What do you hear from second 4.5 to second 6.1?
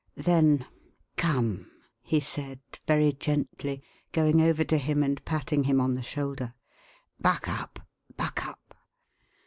to him and patting him on the